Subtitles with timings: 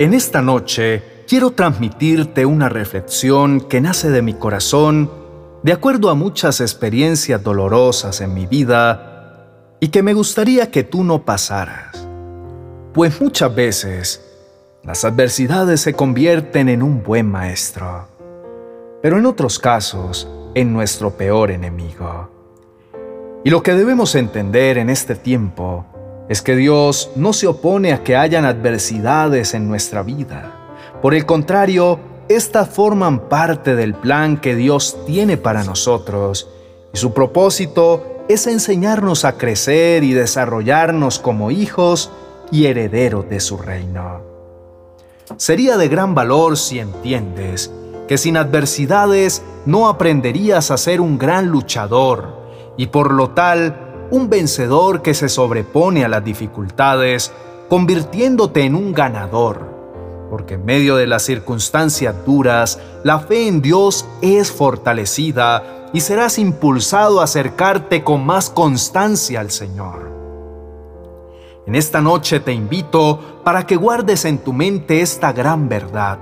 [0.00, 5.10] En esta noche quiero transmitirte una reflexión que nace de mi corazón
[5.64, 11.02] de acuerdo a muchas experiencias dolorosas en mi vida y que me gustaría que tú
[11.02, 12.06] no pasaras.
[12.94, 14.24] Pues muchas veces
[14.84, 18.06] las adversidades se convierten en un buen maestro,
[19.02, 22.30] pero en otros casos en nuestro peor enemigo.
[23.42, 25.86] Y lo que debemos entender en este tiempo
[26.28, 30.52] es que Dios no se opone a que hayan adversidades en nuestra vida.
[31.00, 36.48] Por el contrario, estas forman parte del plan que Dios tiene para nosotros
[36.92, 42.10] y su propósito es enseñarnos a crecer y desarrollarnos como hijos
[42.50, 44.20] y herederos de su reino.
[45.36, 47.70] Sería de gran valor si entiendes
[48.06, 52.36] que sin adversidades no aprenderías a ser un gran luchador
[52.76, 57.32] y por lo tal un vencedor que se sobrepone a las dificultades,
[57.68, 59.76] convirtiéndote en un ganador.
[60.30, 66.38] Porque en medio de las circunstancias duras, la fe en Dios es fortalecida y serás
[66.38, 70.08] impulsado a acercarte con más constancia al Señor.
[71.66, 76.18] En esta noche te invito para que guardes en tu mente esta gran verdad.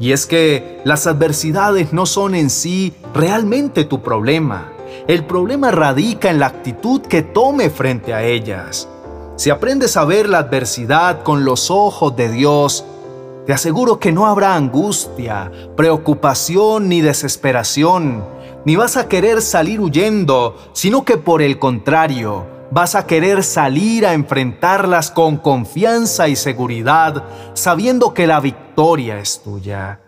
[0.00, 4.72] Y es que las adversidades no son en sí realmente tu problema,
[5.06, 8.88] el problema radica en la actitud que tome frente a ellas.
[9.36, 12.84] Si aprendes a ver la adversidad con los ojos de Dios,
[13.46, 18.24] te aseguro que no habrá angustia, preocupación ni desesperación,
[18.64, 24.06] ni vas a querer salir huyendo, sino que por el contrario, vas a querer salir
[24.06, 30.00] a enfrentarlas con confianza y seguridad, sabiendo que la victoria es tuya.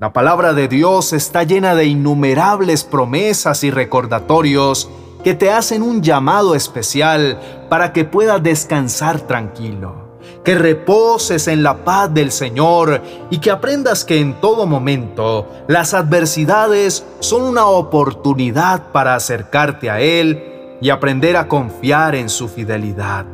[0.00, 4.90] La palabra de Dios está llena de innumerables promesas y recordatorios
[5.22, 11.84] que te hacen un llamado especial para que puedas descansar tranquilo, que reposes en la
[11.84, 18.90] paz del Señor y que aprendas que en todo momento las adversidades son una oportunidad
[18.90, 23.26] para acercarte a Él y aprender a confiar en su fidelidad.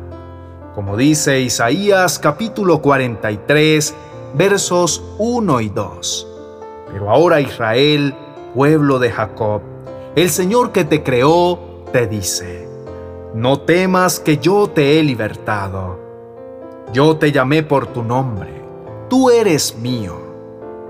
[0.75, 3.95] Como dice Isaías capítulo 43,
[4.35, 6.27] versos 1 y 2.
[6.91, 8.13] Pero ahora Israel,
[8.53, 9.61] pueblo de Jacob,
[10.15, 11.57] el Señor que te creó,
[11.93, 12.67] te dice,
[13.33, 15.99] no temas que yo te he libertado.
[16.91, 18.49] Yo te llamé por tu nombre,
[19.09, 20.19] tú eres mío.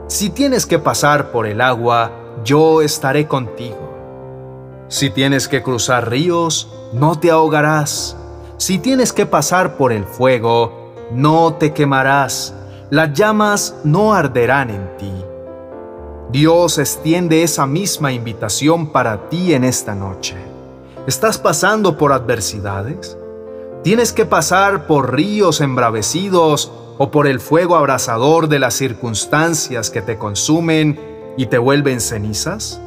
[0.07, 2.11] Si tienes que pasar por el agua,
[2.44, 4.85] yo estaré contigo.
[4.88, 8.17] Si tienes que cruzar ríos, no te ahogarás.
[8.57, 12.56] Si tienes que pasar por el fuego, no te quemarás.
[12.90, 15.21] Las llamas no arderán en ti
[16.31, 20.38] Dios extiende esa misma invitación para ti en esta noche.
[21.06, 23.18] ¿Estás pasando por adversidades?
[23.84, 30.02] ¿Tienes que pasar por ríos embravecidos o por el fuego abrasador de las circunstancias que
[30.02, 30.97] te consumen
[31.36, 32.80] y te vuelven cenizas?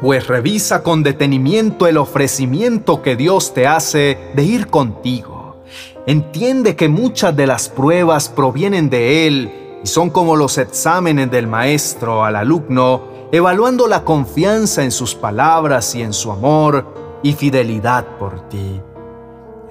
[0.00, 5.64] Pues revisa con detenimiento el ofrecimiento que Dios te hace de ir contigo.
[6.06, 11.46] Entiende que muchas de las pruebas provienen de Él y son como los exámenes del
[11.46, 13.02] maestro al alumno,
[13.32, 16.84] evaluando la confianza en sus palabras y en su amor
[17.22, 18.80] y fidelidad por ti.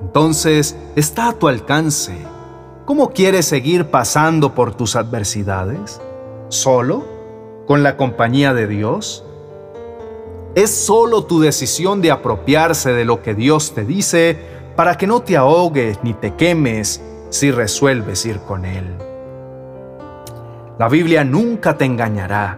[0.02, 2.18] Entonces está a tu alcance.
[2.86, 6.02] ¿Cómo quieres seguir pasando por tus adversidades?
[6.48, 7.06] ¿Solo?
[7.68, 9.24] ¿Con la compañía de Dios?
[10.56, 14.40] Es solo tu decisión de apropiarse de lo que Dios te dice
[14.76, 19.09] para que no te ahogues ni te quemes si resuelves ir con Él.
[20.80, 22.58] La Biblia nunca te engañará.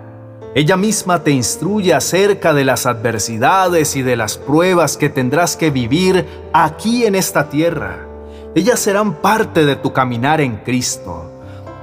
[0.53, 5.71] Ella misma te instruye acerca de las adversidades y de las pruebas que tendrás que
[5.71, 8.05] vivir aquí en esta tierra.
[8.53, 11.31] Ellas serán parte de tu caminar en Cristo.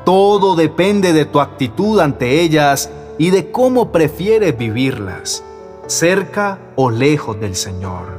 [0.04, 2.88] Todo depende de tu actitud ante ellas
[3.18, 5.42] y de cómo prefieres vivirlas,
[5.88, 8.18] cerca o lejos del Señor.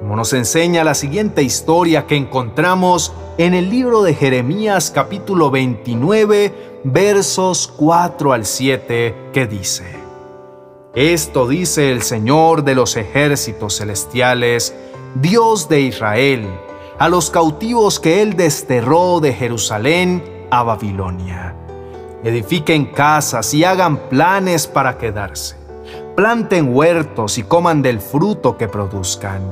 [0.00, 6.67] Como nos enseña la siguiente historia que encontramos en el libro de Jeremías capítulo 29
[6.84, 9.84] versos 4 al 7, que dice,
[10.94, 14.74] Esto dice el Señor de los ejércitos celestiales,
[15.14, 16.48] Dios de Israel,
[16.98, 21.54] a los cautivos que Él desterró de Jerusalén a Babilonia.
[22.24, 25.56] Edifiquen casas y hagan planes para quedarse.
[26.16, 29.42] Planten huertos y coman del fruto que produzcan.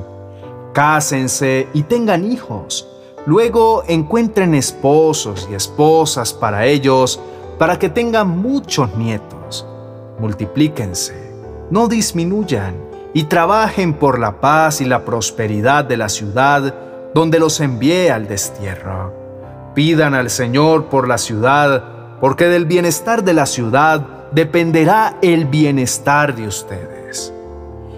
[0.73, 2.96] Cásense y tengan hijos
[3.27, 7.19] Luego encuentren esposos y esposas para ellos,
[7.59, 9.67] para que tengan muchos nietos.
[10.17, 11.33] Multiplíquense,
[11.69, 12.75] no disminuyan,
[13.13, 16.73] y trabajen por la paz y la prosperidad de la ciudad
[17.13, 19.13] donde los envié al destierro.
[19.75, 26.33] Pidan al Señor por la ciudad, porque del bienestar de la ciudad dependerá el bienestar
[26.33, 27.33] de ustedes.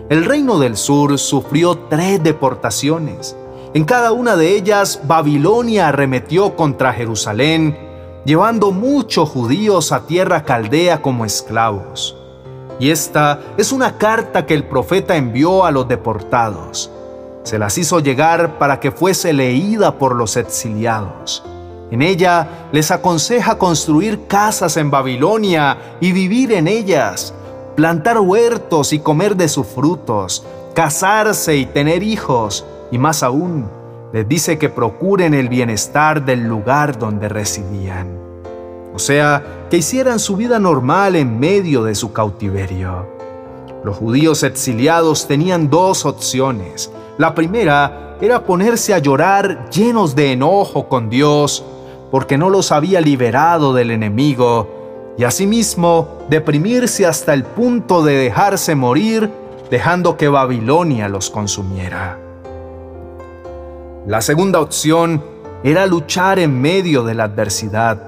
[0.09, 3.37] El reino del sur sufrió tres deportaciones.
[3.71, 7.77] En cada una de ellas, Babilonia arremetió contra Jerusalén,
[8.25, 12.17] llevando muchos judíos a tierra caldea como esclavos.
[12.79, 16.89] Y esta es una carta que el profeta envió a los deportados.
[17.43, 21.43] Se las hizo llegar para que fuese leída por los exiliados.
[21.91, 27.35] En ella les aconseja construir casas en Babilonia y vivir en ellas,
[27.75, 30.43] plantar huertos y comer de sus frutos,
[30.73, 33.69] casarse y tener hijos, y más aún,
[34.11, 38.17] les dice que procuren el bienestar del lugar donde residían.
[38.93, 43.07] O sea, que hicieran su vida normal en medio de su cautiverio.
[43.83, 46.91] Los judíos exiliados tenían dos opciones.
[47.17, 51.63] La primera era ponerse a llorar llenos de enojo con Dios
[52.11, 58.73] porque no los había liberado del enemigo, y asimismo deprimirse hasta el punto de dejarse
[58.75, 59.29] morir,
[59.69, 62.17] dejando que Babilonia los consumiera.
[64.09, 65.23] La segunda opción
[65.63, 68.01] era luchar en medio de la adversidad,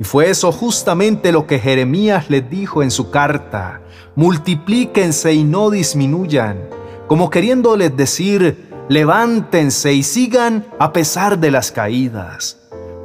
[0.00, 3.82] y fue eso justamente lo que Jeremías les dijo en su carta,
[4.14, 6.56] multiplíquense y no disminuyan,
[7.06, 12.56] como queriéndoles decir, levántense y sigan a pesar de las caídas.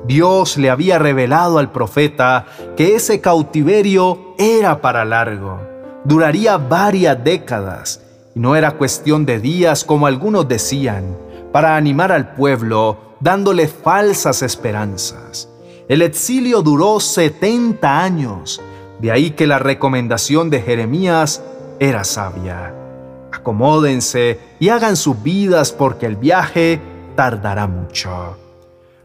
[0.07, 2.45] Dios le había revelado al profeta
[2.77, 5.59] que ese cautiverio era para largo,
[6.05, 7.99] duraría varias décadas,
[8.33, 11.17] y no era cuestión de días como algunos decían,
[11.51, 15.49] para animar al pueblo dándole falsas esperanzas.
[15.87, 18.61] El exilio duró 70 años,
[18.99, 21.43] de ahí que la recomendación de Jeremías
[21.79, 22.73] era sabia.
[23.31, 26.79] Acomódense y hagan sus vidas porque el viaje
[27.15, 28.37] tardará mucho.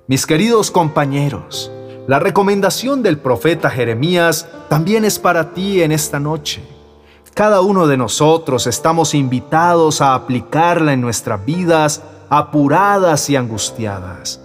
[0.06, 1.70] Mis queridos compañeros,
[2.06, 6.62] la recomendación del profeta Jeremías también es para ti en esta noche.
[7.34, 14.40] Cada uno de nosotros estamos invitados a aplicarla en nuestras vidas apuradas y angustiadas.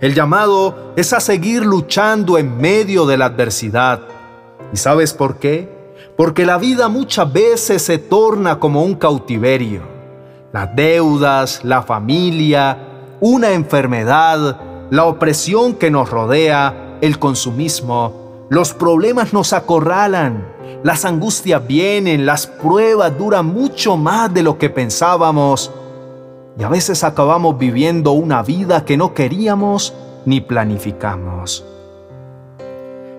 [0.00, 4.00] El llamado es a seguir luchando en medio de la adversidad.
[4.72, 5.68] ¿Y sabes por qué?
[6.16, 9.82] Porque la vida muchas veces se torna como un cautiverio.
[10.52, 12.76] Las deudas, la familia,
[13.20, 20.46] una enfermedad, la opresión que nos rodea, el consumismo, los problemas nos acorralan,
[20.82, 25.70] las angustias vienen, las pruebas duran mucho más de lo que pensábamos
[26.58, 29.94] y a veces acabamos viviendo una vida que no queríamos
[30.24, 31.64] ni planificamos.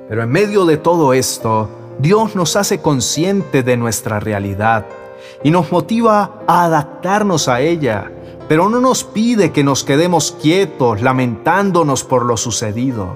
[0.10, 1.70] Pero en medio de todo esto,
[2.00, 4.86] Dios nos hace consciente de nuestra realidad
[5.44, 8.12] y nos motiva a adaptarnos a ella
[8.48, 13.14] pero no nos pide que nos quedemos quietos lamentándonos por lo sucedido,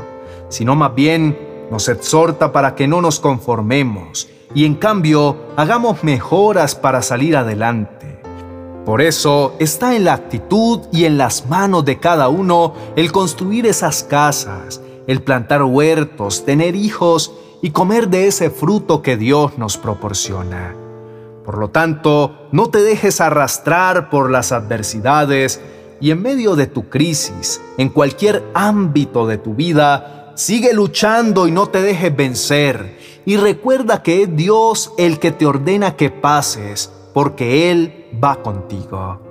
[0.50, 1.38] sino más bien
[1.70, 7.97] nos exhorta para que no nos conformemos y en cambio hagamos mejoras para salir adelante.
[8.88, 13.66] Por eso está en la actitud y en las manos de cada uno el construir
[13.66, 19.78] esas casas, el plantar huertos, tener hijos y comer de ese fruto que Dios nos
[19.78, 20.74] proporciona.
[21.44, 25.60] Por lo tanto, no te dejes arrastrar por las adversidades
[26.00, 31.52] y en medio de tu crisis, en cualquier ámbito de tu vida, sigue luchando y
[31.52, 32.98] no te dejes vencer.
[33.26, 39.22] Y recuerda que es Dios el que te ordena que pases, porque Él va contigo.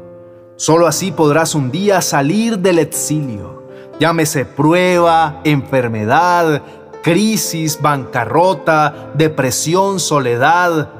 [0.57, 3.65] Solo así podrás un día salir del exilio.
[4.01, 6.63] Llámese prueba, enfermedad,
[7.03, 10.91] crisis, bancarrota, depresión, soledad,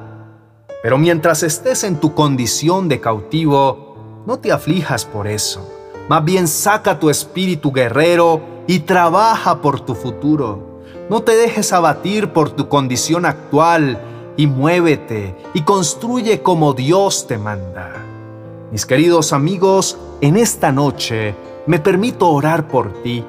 [0.81, 5.67] pero mientras estés en tu condición de cautivo, no te aflijas por eso.
[6.07, 10.81] Más bien saca tu espíritu guerrero y trabaja por tu futuro.
[11.09, 13.99] No te dejes abatir por tu condición actual
[14.37, 17.91] y muévete y construye como Dios te manda.
[18.71, 23.25] Mis queridos amigos, en esta noche me permito orar por ti.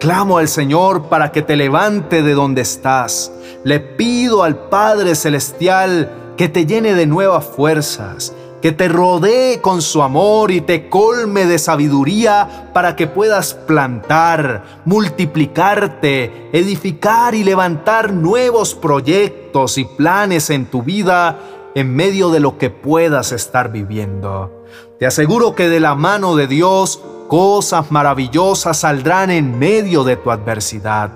[0.00, 3.32] Clamo al Señor para que te levante de donde estás.
[3.64, 8.34] Le pido al Padre Celestial que te llene de nuevas fuerzas,
[8.66, 14.82] que te rodee con su amor y te colme de sabiduría para que puedas plantar,
[14.84, 21.38] multiplicarte, edificar y levantar nuevos proyectos y planes en tu vida
[21.76, 24.64] en medio de lo que puedas estar viviendo.
[24.98, 30.32] Te aseguro que de la mano de Dios cosas maravillosas saldrán en medio de tu
[30.32, 31.12] adversidad.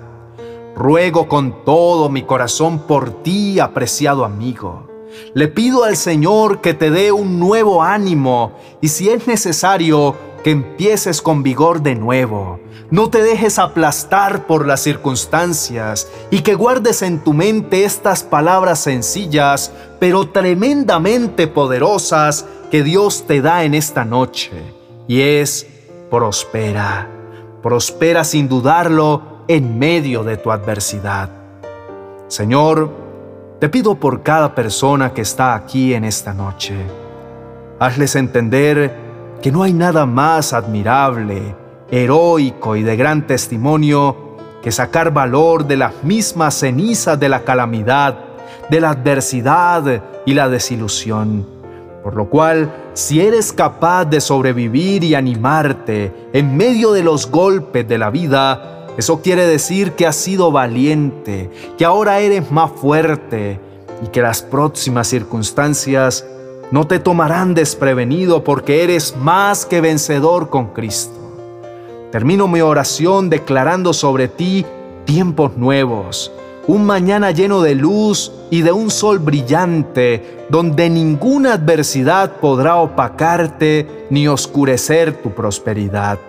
[0.73, 4.90] Ruego con todo mi corazón por ti, apreciado amigo
[5.33, 10.51] le pido al Señor que te dé un nuevo ánimo y si es necesario, que
[10.51, 12.59] empieces con vigor de nuevo.
[12.89, 18.79] No te dejes aplastar por las circunstancias y que guardes en tu mente estas palabras
[18.79, 24.51] sencillas, pero tremendamente poderosas que Dios te da en esta noche.
[25.07, 25.67] Y es,
[26.09, 27.07] prospera.
[27.63, 31.29] Prospera sin dudarlo en medio de tu adversidad.
[32.27, 33.00] Señor,
[33.61, 36.73] te pido por cada persona que está aquí en esta noche.
[37.77, 38.91] Hazles entender
[39.39, 41.55] que no hay nada más admirable,
[41.91, 48.17] heroico y de gran testimonio que sacar valor de las mismas cenizas de la calamidad,
[48.67, 51.45] de la adversidad y la desilusión.
[52.03, 57.87] Por lo cual, si eres capaz de sobrevivir y animarte en medio de los golpes
[57.87, 63.59] de la vida, eso quiere decir que has sido valiente, que ahora eres más fuerte
[64.03, 66.25] y que las próximas circunstancias
[66.71, 71.13] no te tomarán desprevenido porque eres más que vencedor con Cristo.
[72.11, 74.65] Termino mi oración declarando sobre ti
[75.05, 76.31] tiempos nuevos,
[76.67, 84.05] un mañana lleno de luz y de un sol brillante, donde ninguna adversidad podrá opacarte
[84.09, 86.19] ni oscurecer tu prosperidad.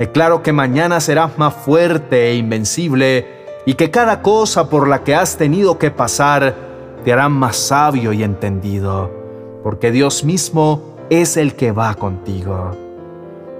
[0.00, 3.26] Declaro que mañana serás más fuerte e invencible
[3.66, 6.56] y que cada cosa por la que has tenido que pasar
[7.04, 9.10] te hará más sabio y entendido,
[9.62, 12.70] porque Dios mismo es el que va contigo.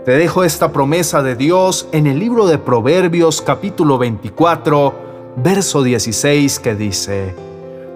[0.07, 4.95] Te dejo esta promesa de Dios en el libro de Proverbios capítulo 24,
[5.37, 7.35] verso 16 que dice,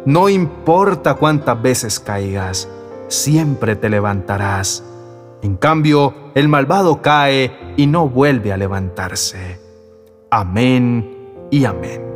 [0.04, 2.68] No importa cuántas veces caigas,
[3.08, 4.84] siempre te levantarás
[5.44, 9.60] en cambio, el malvado cae y no vuelve a levantarse.
[10.30, 12.13] Amén y amén.